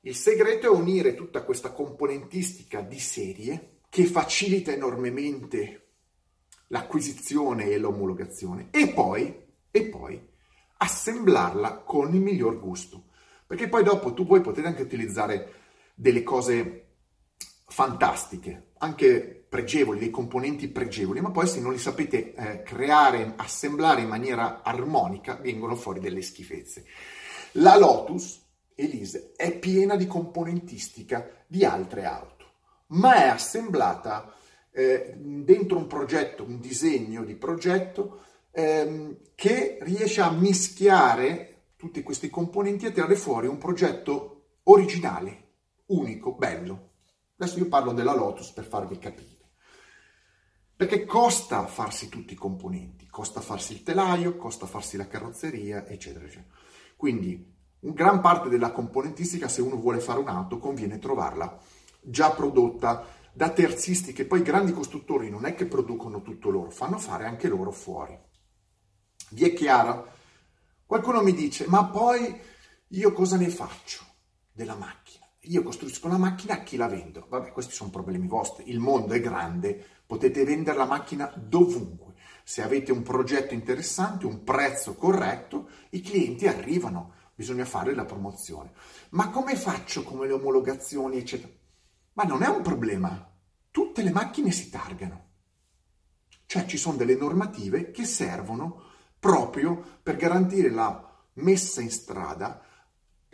Il 0.00 0.14
segreto 0.14 0.68
è 0.68 0.70
unire 0.70 1.14
tutta 1.14 1.42
questa 1.42 1.72
componentistica 1.72 2.80
di 2.80 2.98
serie 2.98 3.80
che 3.90 4.06
facilita 4.06 4.72
enormemente 4.72 5.88
l'acquisizione 6.68 7.66
e 7.66 7.76
l'omologazione. 7.76 8.68
E 8.70 8.88
poi, 8.88 9.36
e 9.70 9.82
poi 9.88 10.18
assemblarla 10.78 11.82
con 11.84 12.14
il 12.14 12.22
miglior 12.22 12.58
gusto. 12.58 13.04
Perché 13.46 13.68
poi 13.68 13.82
dopo 13.82 14.14
tu 14.14 14.24
puoi 14.24 14.40
potete 14.40 14.66
anche 14.66 14.80
utilizzare 14.80 15.52
delle 15.94 16.22
cose 16.22 16.83
fantastiche, 17.74 18.68
anche 18.78 19.46
pregevoli, 19.48 19.98
dei 19.98 20.10
componenti 20.10 20.68
pregevoli, 20.68 21.20
ma 21.20 21.32
poi 21.32 21.48
se 21.48 21.58
non 21.58 21.72
li 21.72 21.78
sapete 21.78 22.32
eh, 22.32 22.62
creare, 22.62 23.32
assemblare 23.34 24.02
in 24.02 24.06
maniera 24.06 24.62
armonica, 24.62 25.34
vengono 25.42 25.74
fuori 25.74 25.98
delle 25.98 26.22
schifezze. 26.22 26.84
La 27.54 27.76
Lotus 27.76 28.40
Elise 28.76 29.32
è 29.34 29.58
piena 29.58 29.96
di 29.96 30.06
componentistica 30.06 31.28
di 31.48 31.64
altre 31.64 32.04
auto, 32.04 32.44
ma 32.90 33.16
è 33.16 33.26
assemblata 33.26 34.32
eh, 34.70 35.12
dentro 35.16 35.76
un 35.76 35.88
progetto, 35.88 36.44
un 36.44 36.60
disegno 36.60 37.24
di 37.24 37.34
progetto 37.34 38.20
ehm, 38.52 39.16
che 39.34 39.78
riesce 39.80 40.20
a 40.20 40.30
mischiare 40.30 41.62
tutti 41.74 42.04
questi 42.04 42.30
componenti 42.30 42.84
e 42.84 42.88
a 42.90 42.92
tirare 42.92 43.16
fuori 43.16 43.48
un 43.48 43.58
progetto 43.58 44.60
originale, 44.62 45.42
unico, 45.86 46.34
bello. 46.34 46.92
Adesso 47.36 47.58
io 47.58 47.68
parlo 47.68 47.92
della 47.92 48.14
Lotus 48.14 48.50
per 48.52 48.64
farvi 48.64 48.98
capire. 48.98 49.50
Perché 50.76 51.04
costa 51.04 51.66
farsi 51.66 52.08
tutti 52.08 52.32
i 52.32 52.36
componenti, 52.36 53.06
costa 53.08 53.40
farsi 53.40 53.72
il 53.72 53.82
telaio, 53.82 54.36
costa 54.36 54.66
farsi 54.66 54.96
la 54.96 55.06
carrozzeria, 55.06 55.86
eccetera, 55.86 56.24
eccetera. 56.24 56.52
Quindi, 56.96 57.52
gran 57.78 58.20
parte 58.20 58.48
della 58.48 58.72
componentistica, 58.72 59.48
se 59.48 59.60
uno 59.60 59.76
vuole 59.76 60.00
fare 60.00 60.20
un'auto, 60.20 60.58
conviene 60.58 60.98
trovarla 60.98 61.60
già 62.00 62.30
prodotta 62.32 63.06
da 63.32 63.50
terzisti 63.50 64.12
che 64.12 64.26
poi 64.26 64.42
grandi 64.42 64.72
costruttori 64.72 65.30
non 65.30 65.44
è 65.44 65.54
che 65.54 65.66
producono 65.66 66.22
tutto 66.22 66.50
loro, 66.50 66.70
fanno 66.70 66.98
fare 66.98 67.26
anche 67.26 67.48
loro 67.48 67.72
fuori. 67.72 68.16
Vi 69.30 69.44
è 69.44 69.52
chiaro? 69.54 70.12
Qualcuno 70.86 71.22
mi 71.22 71.32
dice, 71.32 71.66
ma 71.66 71.84
poi 71.86 72.40
io 72.88 73.12
cosa 73.12 73.36
ne 73.36 73.48
faccio 73.48 74.04
della 74.52 74.76
macchina? 74.76 75.23
Io 75.44 75.62
costruisco 75.62 76.08
la 76.08 76.16
macchina, 76.16 76.54
a 76.54 76.62
chi 76.62 76.76
la 76.76 76.88
vendo? 76.88 77.26
Vabbè, 77.28 77.52
questi 77.52 77.72
sono 77.72 77.90
problemi 77.90 78.26
vostri. 78.26 78.70
Il 78.70 78.78
mondo 78.78 79.14
è 79.14 79.20
grande, 79.20 79.84
potete 80.06 80.44
vendere 80.44 80.76
la 80.76 80.86
macchina 80.86 81.32
dovunque. 81.36 82.14
Se 82.44 82.62
avete 82.62 82.92
un 82.92 83.02
progetto 83.02 83.54
interessante, 83.54 84.26
un 84.26 84.44
prezzo 84.44 84.94
corretto, 84.94 85.68
i 85.90 86.00
clienti 86.00 86.46
arrivano, 86.46 87.12
bisogna 87.34 87.64
fare 87.64 87.94
la 87.94 88.04
promozione. 88.04 88.72
Ma 89.10 89.30
come 89.30 89.56
faccio 89.56 90.02
come 90.02 90.26
le 90.26 90.32
omologazioni, 90.32 91.18
eccetera? 91.18 91.52
Ma 92.14 92.24
non 92.24 92.42
è 92.42 92.48
un 92.48 92.62
problema. 92.62 93.30
Tutte 93.70 94.02
le 94.02 94.12
macchine 94.12 94.50
si 94.50 94.70
targano. 94.70 95.22
Cioè 96.46 96.66
ci 96.66 96.76
sono 96.76 96.96
delle 96.96 97.16
normative 97.16 97.90
che 97.90 98.04
servono 98.04 98.82
proprio 99.18 99.98
per 100.02 100.16
garantire 100.16 100.70
la 100.70 101.12
messa 101.34 101.80
in 101.80 101.90
strada 101.90 102.62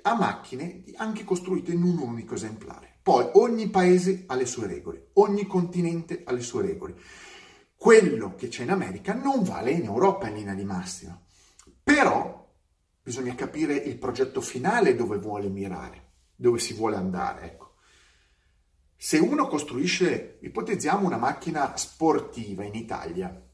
a 0.02 0.14
macchine 0.14 0.84
anche 0.96 1.24
costruite 1.24 1.72
in 1.72 1.82
un 1.82 1.98
unico 1.98 2.34
esemplare. 2.34 2.98
Poi 3.02 3.30
ogni 3.34 3.68
paese 3.68 4.24
ha 4.26 4.34
le 4.34 4.46
sue 4.46 4.66
regole, 4.66 5.10
ogni 5.14 5.46
continente 5.46 6.22
ha 6.24 6.32
le 6.32 6.42
sue 6.42 6.62
regole. 6.62 6.96
Quello 7.74 8.34
che 8.34 8.48
c'è 8.48 8.62
in 8.62 8.70
America 8.70 9.14
non 9.14 9.42
vale 9.42 9.70
in 9.70 9.84
Europa 9.84 10.28
in 10.28 10.34
linea 10.34 10.54
di 10.54 10.64
massima. 10.64 11.18
Però 11.82 12.48
bisogna 13.02 13.34
capire 13.34 13.74
il 13.74 13.96
progetto 13.96 14.40
finale 14.40 14.94
dove 14.94 15.18
vuole 15.18 15.48
mirare, 15.48 16.12
dove 16.36 16.58
si 16.58 16.74
vuole 16.74 16.96
andare. 16.96 17.42
Ecco. 17.46 17.74
Se 18.96 19.18
uno 19.18 19.46
costruisce, 19.46 20.38
ipotizziamo 20.42 21.06
una 21.06 21.16
macchina 21.16 21.74
sportiva 21.76 22.64
in 22.64 22.74
Italia 22.74 23.48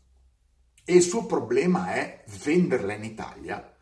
e 0.85 0.95
il 0.95 1.03
suo 1.03 1.25
problema 1.25 1.93
è 1.93 2.25
venderla 2.43 2.95
in 2.95 3.05
Italia, 3.05 3.77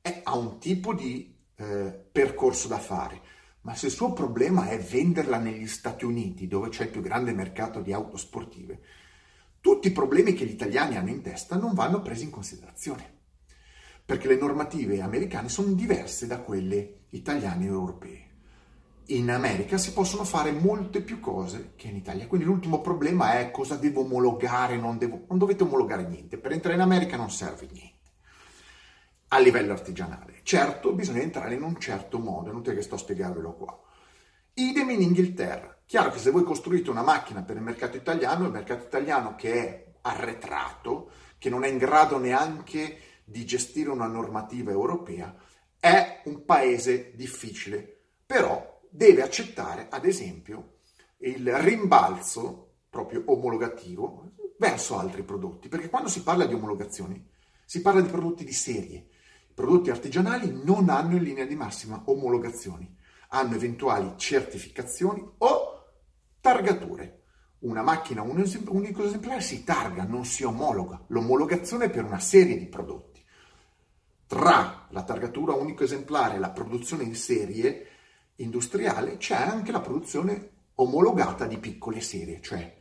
è, 0.00 0.20
ha 0.24 0.36
un 0.36 0.58
tipo 0.58 0.92
di 0.92 1.33
eh, 1.56 2.06
percorso 2.10 2.68
da 2.68 2.78
fare. 2.78 3.20
Ma 3.62 3.74
se 3.74 3.86
il 3.86 3.92
suo 3.92 4.12
problema 4.12 4.68
è 4.68 4.78
venderla 4.78 5.38
negli 5.38 5.66
Stati 5.66 6.04
Uniti, 6.04 6.46
dove 6.46 6.68
c'è 6.68 6.84
il 6.84 6.90
più 6.90 7.00
grande 7.00 7.32
mercato 7.32 7.80
di 7.80 7.92
auto 7.92 8.16
sportive, 8.16 8.80
tutti 9.60 9.88
i 9.88 9.92
problemi 9.92 10.34
che 10.34 10.44
gli 10.44 10.52
italiani 10.52 10.96
hanno 10.96 11.08
in 11.08 11.22
testa 11.22 11.56
non 11.56 11.72
vanno 11.72 12.02
presi 12.02 12.24
in 12.24 12.30
considerazione, 12.30 13.20
perché 14.04 14.28
le 14.28 14.36
normative 14.36 15.00
americane 15.00 15.48
sono 15.48 15.72
diverse 15.72 16.26
da 16.26 16.40
quelle 16.40 17.04
italiane 17.10 17.64
e 17.64 17.68
europee. 17.68 18.22
In 19.08 19.30
America 19.30 19.78
si 19.78 19.94
possono 19.94 20.24
fare 20.24 20.52
molte 20.52 21.00
più 21.00 21.20
cose 21.20 21.72
che 21.76 21.88
in 21.88 21.96
Italia, 21.96 22.26
quindi 22.26 22.46
l'ultimo 22.46 22.82
problema 22.82 23.38
è 23.38 23.50
cosa 23.50 23.76
devo 23.76 24.02
omologare, 24.02 24.76
non, 24.76 24.98
devo, 24.98 25.24
non 25.28 25.38
dovete 25.38 25.62
omologare 25.62 26.06
niente, 26.06 26.36
per 26.36 26.52
entrare 26.52 26.74
in 26.76 26.82
America 26.82 27.16
non 27.16 27.30
serve 27.30 27.66
niente 27.72 27.93
a 29.34 29.38
livello 29.38 29.72
artigianale. 29.72 30.40
Certo, 30.44 30.92
bisogna 30.92 31.20
entrare 31.20 31.54
in 31.54 31.62
un 31.62 31.78
certo 31.80 32.20
modo, 32.20 32.48
è 32.48 32.52
inutile 32.52 32.76
che 32.76 32.82
sto 32.82 32.94
a 32.94 32.98
spiegarvelo 32.98 33.54
qua. 33.54 33.80
Idem 34.54 34.90
in 34.90 35.02
Inghilterra. 35.02 35.76
Chiaro 35.84 36.10
che 36.10 36.18
se 36.18 36.30
voi 36.30 36.44
costruite 36.44 36.90
una 36.90 37.02
macchina 37.02 37.42
per 37.42 37.56
il 37.56 37.62
mercato 37.62 37.96
italiano, 37.96 38.44
il 38.44 38.52
mercato 38.52 38.84
italiano 38.84 39.34
che 39.34 39.52
è 39.52 39.92
arretrato, 40.02 41.10
che 41.36 41.50
non 41.50 41.64
è 41.64 41.68
in 41.68 41.78
grado 41.78 42.18
neanche 42.18 42.98
di 43.24 43.44
gestire 43.44 43.90
una 43.90 44.06
normativa 44.06 44.70
europea, 44.70 45.34
è 45.80 46.22
un 46.26 46.44
paese 46.44 47.12
difficile, 47.16 48.02
però 48.24 48.80
deve 48.88 49.22
accettare, 49.22 49.88
ad 49.90 50.04
esempio, 50.04 50.76
il 51.18 51.52
rimbalzo 51.58 52.76
proprio 52.88 53.24
omologativo 53.26 54.30
verso 54.58 54.96
altri 54.96 55.24
prodotti, 55.24 55.68
perché 55.68 55.90
quando 55.90 56.08
si 56.08 56.22
parla 56.22 56.46
di 56.46 56.54
omologazioni 56.54 57.32
si 57.64 57.80
parla 57.80 58.00
di 58.00 58.08
prodotti 58.08 58.44
di 58.44 58.52
serie. 58.52 59.08
Prodotti 59.54 59.90
artigianali 59.90 60.60
non 60.64 60.88
hanno 60.88 61.16
in 61.16 61.22
linea 61.22 61.46
di 61.46 61.54
massima 61.54 62.02
omologazioni, 62.06 62.92
hanno 63.28 63.54
eventuali 63.54 64.14
certificazioni 64.16 65.24
o 65.38 65.84
targature. 66.40 67.20
Una 67.60 67.82
macchina 67.82 68.22
un 68.22 68.44
unico 68.66 69.04
esemplare 69.04 69.40
si 69.40 69.62
targa, 69.62 70.02
non 70.02 70.24
si 70.24 70.42
omologa. 70.42 71.04
L'omologazione 71.06 71.84
è 71.84 71.90
per 71.90 72.04
una 72.04 72.18
serie 72.18 72.58
di 72.58 72.66
prodotti. 72.66 73.22
Tra 74.26 74.88
la 74.90 75.02
targatura 75.04 75.54
unico 75.54 75.84
esemplare 75.84 76.34
e 76.34 76.38
la 76.40 76.50
produzione 76.50 77.04
in 77.04 77.14
serie 77.14 77.86
industriale 78.36 79.18
c'è 79.18 79.36
anche 79.36 79.70
la 79.70 79.80
produzione 79.80 80.50
omologata 80.74 81.46
di 81.46 81.58
piccole 81.58 82.00
serie, 82.00 82.40
cioè 82.40 82.76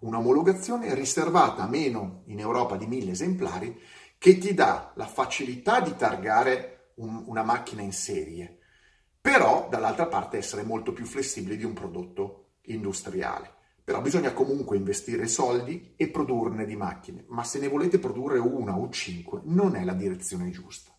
un'omologazione 0.00 0.94
riservata 0.94 1.62
a 1.62 1.68
meno 1.68 2.22
in 2.26 2.38
Europa 2.38 2.76
di 2.76 2.86
mille 2.86 3.12
esemplari 3.12 3.80
che 4.18 4.36
ti 4.38 4.52
dà 4.52 4.92
la 4.96 5.06
facilità 5.06 5.80
di 5.80 5.94
targare 5.96 6.92
un, 6.96 7.22
una 7.26 7.42
macchina 7.44 7.82
in 7.82 7.92
serie, 7.92 8.58
però 9.20 9.68
dall'altra 9.70 10.06
parte 10.06 10.36
essere 10.36 10.64
molto 10.64 10.92
più 10.92 11.06
flessibile 11.06 11.56
di 11.56 11.64
un 11.64 11.72
prodotto 11.72 12.54
industriale. 12.62 13.54
Però 13.88 14.02
bisogna 14.02 14.34
comunque 14.34 14.76
investire 14.76 15.26
soldi 15.28 15.94
e 15.96 16.08
produrne 16.08 16.66
di 16.66 16.76
macchine, 16.76 17.24
ma 17.28 17.42
se 17.42 17.58
ne 17.58 17.68
volete 17.68 17.98
produrre 17.98 18.38
una 18.38 18.76
o 18.76 18.90
cinque 18.90 19.40
non 19.44 19.76
è 19.76 19.84
la 19.84 19.94
direzione 19.94 20.50
giusta. 20.50 20.92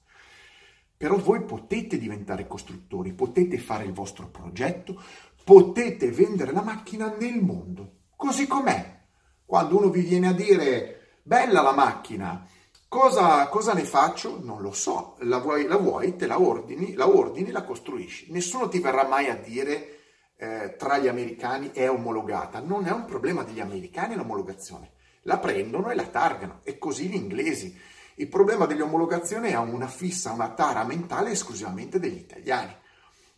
Però 0.98 1.16
voi 1.18 1.44
potete 1.44 2.00
diventare 2.00 2.48
costruttori, 2.48 3.14
potete 3.14 3.60
fare 3.60 3.84
il 3.84 3.94
vostro 3.94 4.28
progetto, 4.30 5.00
potete 5.44 6.12
vendere 6.12 6.52
la 6.52 6.64
macchina 6.64 7.16
nel 7.16 7.42
mondo, 7.42 7.98
così 8.16 8.48
com'è. 8.48 8.98
Quando 9.46 9.78
uno 9.78 9.90
vi 9.90 10.02
viene 10.02 10.28
a 10.28 10.34
dire, 10.34 11.20
bella 11.22 11.62
la 11.62 11.74
macchina, 11.74 12.46
cosa, 12.90 13.48
cosa 13.48 13.74
ne 13.74 13.86
faccio? 13.86 14.40
Non 14.44 14.62
lo 14.62 14.74
so, 14.74 15.16
la 15.20 15.38
vuoi, 15.38 15.68
la 15.68 15.78
vuoi, 15.78 16.18
te 16.18 16.28
la 16.28 16.42
ordini, 16.42 16.96
la 16.96 17.08
ordini, 17.08 17.52
la 17.52 17.64
costruisci. 17.64 18.32
Nessuno 18.32 18.68
ti 18.68 18.80
verrà 18.80 19.08
mai 19.08 19.30
a 19.30 19.36
dire 19.36 20.00
eh, 20.36 20.76
tra 20.78 20.98
gli 20.98 21.08
americani 21.08 21.72
è 21.72 21.90
omologata. 21.90 22.60
Non 22.60 22.86
è 22.86 22.92
un 22.92 23.06
problema 23.06 23.44
degli 23.44 23.62
americani 23.62 24.16
l'omologazione. 24.16 24.94
La 25.24 25.38
prendono 25.38 25.92
e 25.92 25.96
la 25.96 26.08
targano, 26.08 26.62
e 26.64 26.78
così 26.78 27.08
gli 27.08 27.16
inglesi. 27.16 27.78
Il 28.16 28.28
problema 28.28 28.66
dell'omologazione 28.66 29.50
è 29.50 29.58
una 29.58 29.88
fissa, 29.88 30.32
una 30.32 30.50
tara 30.50 30.84
mentale 30.84 31.32
esclusivamente 31.32 32.00
degli 32.00 32.18
italiani, 32.18 32.76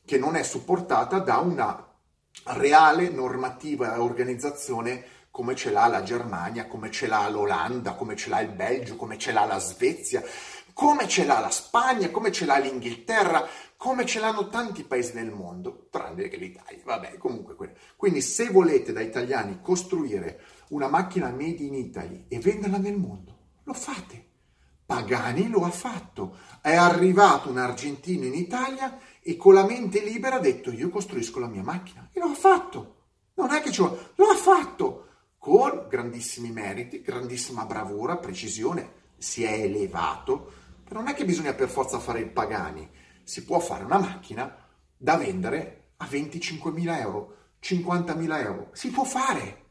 che 0.05 0.17
non 0.17 0.35
è 0.35 0.43
supportata 0.43 1.19
da 1.19 1.37
una 1.37 1.87
reale 2.45 3.09
normativa 3.09 3.93
e 3.93 3.99
organizzazione 3.99 5.03
come 5.31 5.55
ce 5.55 5.71
l'ha 5.71 5.87
la 5.87 6.03
Germania, 6.03 6.67
come 6.67 6.91
ce 6.91 7.07
l'ha 7.07 7.27
l'Olanda, 7.29 7.93
come 7.93 8.17
ce 8.17 8.29
l'ha 8.29 8.41
il 8.41 8.51
Belgio, 8.51 8.97
come 8.97 9.17
ce 9.17 9.31
l'ha 9.31 9.45
la 9.45 9.59
Svezia, 9.59 10.21
come 10.73 11.07
ce 11.07 11.25
l'ha 11.25 11.39
la 11.39 11.49
Spagna, 11.49 12.09
come 12.09 12.31
ce 12.31 12.45
l'ha 12.45 12.57
l'Inghilterra, 12.57 13.47
come 13.77 14.05
ce 14.05 14.19
l'hanno 14.19 14.49
tanti 14.49 14.83
paesi 14.83 15.13
nel 15.15 15.31
mondo, 15.31 15.87
tranne 15.89 16.27
che 16.27 16.35
l'Italia. 16.35 16.81
Vabbè, 16.83 17.17
comunque. 17.17 17.55
Quindi 17.95 18.21
se 18.21 18.49
volete 18.49 18.91
da 18.91 18.99
italiani 18.99 19.59
costruire 19.61 20.41
una 20.69 20.87
macchina 20.87 21.29
made 21.29 21.63
in 21.63 21.75
Italy 21.75 22.25
e 22.27 22.39
venderla 22.39 22.77
nel 22.77 22.97
mondo, 22.97 23.37
lo 23.63 23.73
fate. 23.73 24.29
Pagani 24.85 25.47
lo 25.49 25.63
ha 25.63 25.71
fatto. 25.71 26.37
È 26.61 26.75
arrivato 26.75 27.49
un 27.49 27.57
argentino 27.57 28.25
in 28.25 28.33
Italia 28.33 28.99
e 29.21 29.37
con 29.37 29.53
la 29.53 29.63
mente 29.63 30.03
libera 30.03 30.35
ha 30.35 30.39
detto 30.39 30.71
io 30.71 30.89
costruisco 30.89 31.39
la 31.39 31.47
mia 31.47 31.63
macchina. 31.63 32.09
E 32.11 32.19
lo 32.19 32.25
ha 32.25 32.35
fatto. 32.35 32.95
Non 33.35 33.51
è 33.51 33.61
che 33.61 33.71
ci 33.71 33.81
vuole, 33.81 34.11
lo 34.15 34.25
ha 34.25 34.35
fatto 34.35 35.00
con 35.41 35.87
grandissimi 35.89 36.51
meriti, 36.51 37.01
grandissima 37.01 37.65
bravura, 37.65 38.17
precisione, 38.17 38.91
si 39.17 39.43
è 39.43 39.53
elevato. 39.53 40.51
Però 40.83 40.99
non 40.99 41.09
è 41.09 41.15
che 41.15 41.25
bisogna 41.25 41.55
per 41.55 41.67
forza 41.67 41.97
fare 41.97 42.19
il 42.19 42.29
Pagani. 42.29 42.87
Si 43.23 43.43
può 43.43 43.57
fare 43.57 43.83
una 43.83 43.97
macchina 43.97 44.55
da 44.95 45.17
vendere 45.17 45.93
a 45.97 46.05
25.000 46.05 46.99
euro, 46.99 47.37
50.000 47.59 48.39
euro. 48.39 48.69
Si 48.73 48.91
può 48.91 49.03
fare. 49.03 49.65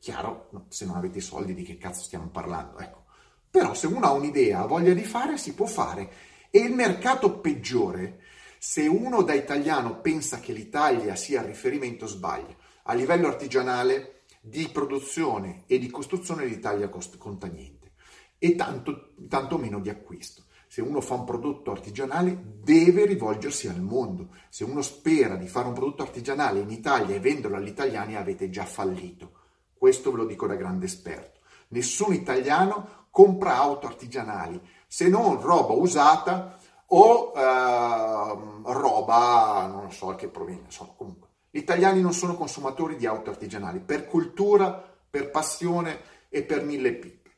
Chiaro, 0.00 0.50
se 0.68 0.84
non 0.84 0.96
avete 0.96 1.16
i 1.16 1.22
soldi 1.22 1.54
di 1.54 1.62
che 1.62 1.78
cazzo 1.78 2.02
stiamo 2.02 2.28
parlando, 2.28 2.78
ecco. 2.78 3.04
Però 3.50 3.72
se 3.72 3.86
uno 3.86 4.04
ha 4.04 4.12
un'idea, 4.12 4.60
ha 4.60 4.66
voglia 4.66 4.92
di 4.92 5.04
fare, 5.04 5.38
si 5.38 5.54
può 5.54 5.64
fare. 5.64 6.10
E 6.50 6.58
il 6.58 6.74
mercato 6.74 7.40
peggiore, 7.40 8.20
se 8.58 8.86
uno 8.86 9.22
da 9.22 9.32
italiano 9.32 9.98
pensa 9.98 10.40
che 10.40 10.52
l'Italia 10.52 11.16
sia 11.16 11.40
il 11.40 11.46
riferimento, 11.46 12.06
sbaglia. 12.06 12.54
A 12.82 12.92
livello 12.92 13.28
artigianale, 13.28 14.15
di 14.46 14.68
produzione 14.68 15.64
e 15.66 15.78
di 15.78 15.90
costruzione 15.90 16.44
l'Italia 16.44 16.88
conta 16.88 17.48
niente. 17.48 17.94
E 18.38 18.54
tanto, 18.54 19.14
tanto 19.28 19.58
meno 19.58 19.80
di 19.80 19.88
acquisto. 19.88 20.44
Se 20.68 20.80
uno 20.82 21.00
fa 21.00 21.14
un 21.14 21.24
prodotto 21.24 21.72
artigianale 21.72 22.38
deve 22.62 23.06
rivolgersi 23.06 23.66
al 23.66 23.80
mondo. 23.80 24.28
Se 24.48 24.62
uno 24.62 24.82
spera 24.82 25.34
di 25.34 25.48
fare 25.48 25.66
un 25.66 25.74
prodotto 25.74 26.02
artigianale 26.02 26.60
in 26.60 26.70
Italia 26.70 27.16
e 27.16 27.20
venderlo 27.20 27.56
agli 27.56 27.68
italiani 27.68 28.14
avete 28.14 28.48
già 28.48 28.64
fallito. 28.64 29.32
Questo 29.76 30.12
ve 30.12 30.18
lo 30.18 30.26
dico 30.26 30.46
da 30.46 30.54
grande 30.54 30.86
esperto. 30.86 31.40
Nessun 31.68 32.14
italiano 32.14 33.06
compra 33.10 33.56
auto 33.56 33.86
artigianali, 33.86 34.60
se 34.86 35.08
non 35.08 35.40
roba 35.40 35.72
usata 35.72 36.56
o 36.86 37.32
eh, 37.34 38.72
roba, 38.72 39.66
non 39.66 39.90
so 39.90 40.14
che 40.14 40.28
proviene, 40.28 40.62
insomma, 40.66 40.92
comunque. 40.96 41.25
Gli 41.56 41.60
italiani 41.60 42.02
non 42.02 42.12
sono 42.12 42.36
consumatori 42.36 42.96
di 42.96 43.06
auto 43.06 43.30
artigianali 43.30 43.80
per 43.80 44.06
cultura, 44.06 44.70
per 45.08 45.30
passione 45.30 46.00
e 46.28 46.42
per 46.42 46.62
mille 46.62 46.92
pippe. 46.92 47.30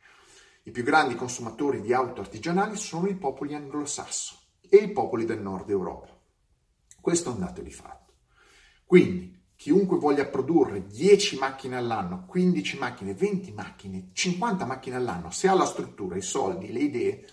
I 0.64 0.72
più 0.72 0.82
grandi 0.82 1.14
consumatori 1.14 1.80
di 1.80 1.92
auto 1.92 2.20
artigianali 2.20 2.76
sono 2.76 3.06
i 3.06 3.14
popoli 3.14 3.54
anglosassoni 3.54 4.40
e 4.68 4.78
i 4.78 4.90
popoli 4.90 5.24
del 5.24 5.40
nord 5.40 5.70
Europa. 5.70 6.18
Questo 7.00 7.30
è 7.30 7.32
un 7.32 7.38
dato 7.38 7.62
di 7.62 7.70
fatto. 7.70 8.14
Quindi, 8.84 9.40
chiunque 9.54 9.98
voglia 9.98 10.26
produrre 10.26 10.84
10 10.84 11.38
macchine 11.38 11.76
all'anno, 11.76 12.24
15 12.26 12.76
macchine, 12.76 13.14
20 13.14 13.52
macchine, 13.52 14.08
50 14.12 14.64
macchine 14.64 14.96
all'anno, 14.96 15.30
se 15.30 15.46
ha 15.46 15.54
la 15.54 15.64
struttura, 15.64 16.16
i 16.16 16.22
soldi, 16.22 16.72
le 16.72 16.80
idee, 16.80 17.24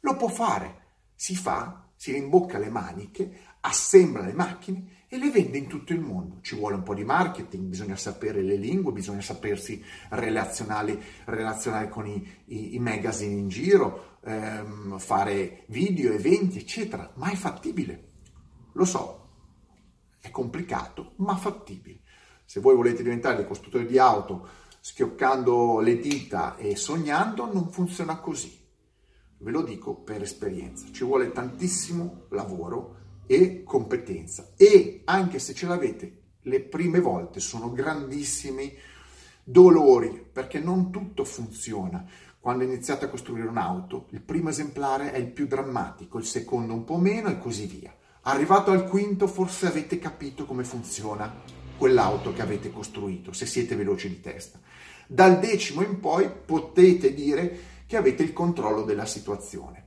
lo 0.00 0.16
può 0.16 0.26
fare. 0.26 0.96
Si 1.14 1.36
fa, 1.36 1.88
si 1.94 2.10
rimbocca 2.10 2.58
le 2.58 2.68
maniche, 2.68 3.42
assembla 3.60 4.24
le 4.24 4.32
macchine 4.32 5.01
e 5.12 5.18
le 5.18 5.30
vende 5.30 5.58
in 5.58 5.66
tutto 5.66 5.92
il 5.92 6.00
mondo. 6.00 6.38
Ci 6.40 6.56
vuole 6.56 6.76
un 6.76 6.82
po' 6.82 6.94
di 6.94 7.04
marketing, 7.04 7.64
bisogna 7.64 7.96
sapere 7.96 8.40
le 8.40 8.56
lingue, 8.56 8.92
bisogna 8.92 9.20
sapersi 9.20 9.84
relazionare, 10.08 10.98
relazionare 11.26 11.90
con 11.90 12.06
i, 12.06 12.26
i, 12.46 12.76
i, 12.76 12.78
magazine 12.78 13.34
in 13.34 13.48
giro, 13.48 14.16
ehm, 14.24 14.98
fare 14.98 15.64
video, 15.66 16.14
eventi, 16.14 16.56
eccetera, 16.56 17.12
ma 17.16 17.30
è 17.30 17.34
fattibile. 17.34 18.04
Lo 18.72 18.86
so, 18.86 19.28
è 20.18 20.30
complicato, 20.30 21.12
ma 21.16 21.36
fattibile. 21.36 22.00
Se 22.46 22.60
voi 22.60 22.74
volete 22.74 23.02
diventare 23.02 23.36
dei 23.36 23.46
costruttori 23.46 23.84
di 23.84 23.98
auto 23.98 24.48
schioccando 24.80 25.80
le 25.80 25.98
dita 25.98 26.56
e 26.56 26.74
sognando, 26.74 27.52
non 27.52 27.68
funziona 27.68 28.16
così. 28.16 28.58
Ve 29.40 29.50
lo 29.50 29.60
dico 29.60 29.94
per 29.94 30.22
esperienza. 30.22 30.86
Ci 30.90 31.04
vuole 31.04 31.32
tantissimo 31.32 32.28
lavoro 32.30 33.00
e 33.34 33.62
competenza. 33.62 34.52
E 34.56 35.00
anche 35.06 35.38
se 35.38 35.54
ce 35.54 35.66
l'avete, 35.66 36.20
le 36.42 36.60
prime 36.60 37.00
volte 37.00 37.40
sono 37.40 37.72
grandissimi 37.72 38.76
dolori 39.42 40.22
perché 40.30 40.58
non 40.58 40.90
tutto 40.90 41.24
funziona. 41.24 42.04
Quando 42.38 42.64
iniziate 42.64 43.06
a 43.06 43.08
costruire 43.08 43.48
un'auto, 43.48 44.08
il 44.10 44.20
primo 44.20 44.50
esemplare 44.50 45.12
è 45.12 45.18
il 45.18 45.30
più 45.30 45.46
drammatico, 45.46 46.18
il 46.18 46.26
secondo 46.26 46.74
un 46.74 46.84
po' 46.84 46.98
meno 46.98 47.30
e 47.30 47.38
così 47.38 47.66
via. 47.66 47.94
Arrivato 48.22 48.70
al 48.70 48.86
quinto 48.86 49.26
forse 49.26 49.66
avete 49.66 49.98
capito 49.98 50.44
come 50.44 50.64
funziona 50.64 51.34
quell'auto 51.78 52.32
che 52.34 52.42
avete 52.42 52.70
costruito, 52.70 53.32
se 53.32 53.46
siete 53.46 53.74
veloci 53.76 54.08
di 54.08 54.20
testa. 54.20 54.60
Dal 55.06 55.38
decimo 55.38 55.82
in 55.82 56.00
poi 56.00 56.28
potete 56.30 57.14
dire 57.14 57.58
che 57.86 57.96
avete 57.96 58.22
il 58.22 58.32
controllo 58.32 58.82
della 58.82 59.06
situazione. 59.06 59.86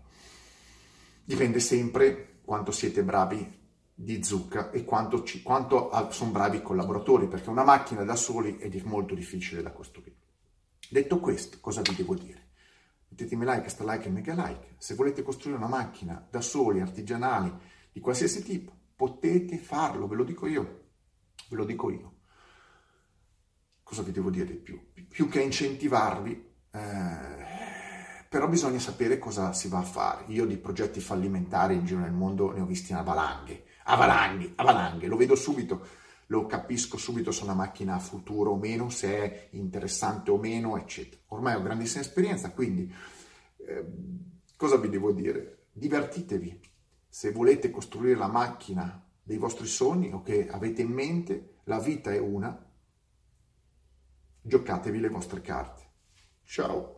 Dipende 1.23 1.59
sempre 1.59 2.34
quanto 2.45 2.71
siete 2.71 3.03
bravi 3.03 3.63
di 3.93 4.23
zucca 4.23 4.71
e 4.71 4.83
quanto, 4.83 5.23
ci, 5.23 5.41
quanto 5.41 5.89
sono 6.11 6.31
bravi 6.31 6.57
i 6.57 6.61
collaboratori, 6.61 7.27
perché 7.27 7.49
una 7.49 7.63
macchina 7.63 8.03
da 8.03 8.15
soli 8.15 8.57
è 8.57 8.69
molto 8.83 9.15
difficile 9.15 9.61
da 9.61 9.71
costruire. 9.71 10.17
Detto 10.89 11.19
questo, 11.19 11.57
cosa 11.59 11.81
vi 11.81 11.95
devo 11.95 12.13
dire? 12.15 12.43
Mettetemi 13.09 13.45
like, 13.45 13.69
sta 13.69 13.89
like 13.89 14.07
e 14.07 14.11
mega 14.11 14.33
like. 14.33 14.75
Se 14.77 14.95
volete 14.95 15.23
costruire 15.23 15.57
una 15.57 15.67
macchina 15.67 16.25
da 16.29 16.41
soli, 16.41 16.81
artigianali, 16.81 17.51
di 17.91 17.99
qualsiasi 17.99 18.43
tipo, 18.43 18.73
potete 18.95 19.57
farlo, 19.57 20.07
ve 20.07 20.15
lo 20.15 20.23
dico 20.23 20.45
io. 20.47 20.83
Ve 21.49 21.55
lo 21.55 21.65
dico 21.65 21.89
io. 21.89 22.13
Cosa 23.81 24.01
vi 24.01 24.11
devo 24.11 24.29
dire 24.29 24.45
di 24.45 24.57
più? 24.57 24.79
Più 25.07 25.29
che 25.29 25.41
incentivarvi, 25.41 26.53
eh, 26.71 27.64
però 28.29 28.47
bisogna 28.47 28.79
sapere 28.79 29.17
cosa 29.17 29.53
si 29.53 29.67
va 29.67 29.79
a 29.79 29.83
fare. 29.83 30.25
Io 30.27 30.45
di 30.45 30.57
progetti 30.57 30.99
fallimentari 30.99 31.75
in 31.75 31.85
giro 31.85 31.99
nel 31.99 32.11
mondo 32.11 32.51
ne 32.51 32.61
ho 32.61 32.65
visti 32.65 32.91
in 32.91 33.01
valanghe 33.03 33.73
a 33.87 33.95
valanghe, 33.95 35.07
lo 35.07 35.15
vedo 35.15 35.35
subito, 35.35 35.85
lo 36.27 36.45
capisco 36.47 36.97
subito 36.97 37.31
se 37.31 37.43
una 37.43 37.53
macchina 37.53 37.95
ha 37.95 37.99
futuro 37.99 38.51
o 38.51 38.57
meno, 38.57 38.89
se 38.89 39.17
è 39.17 39.47
interessante 39.51 40.31
o 40.31 40.37
meno, 40.37 40.77
eccetera. 40.77 41.21
Ormai 41.27 41.55
ho 41.55 41.61
grandissima 41.61 42.01
esperienza, 42.01 42.51
quindi 42.51 42.91
eh, 43.57 43.85
cosa 44.55 44.77
vi 44.77 44.89
devo 44.89 45.11
dire? 45.11 45.67
Divertitevi. 45.71 46.59
Se 47.07 47.31
volete 47.31 47.69
costruire 47.69 48.17
la 48.17 48.27
macchina 48.27 49.03
dei 49.21 49.37
vostri 49.37 49.67
sogni 49.67 50.11
o 50.11 50.21
che 50.21 50.47
avete 50.49 50.81
in 50.81 50.91
mente, 50.91 51.57
la 51.65 51.79
vita 51.79 52.11
è 52.11 52.19
una, 52.19 52.59
giocatevi 54.41 54.99
le 54.99 55.09
vostre 55.09 55.41
carte. 55.41 55.83
Ciao! 56.43 56.94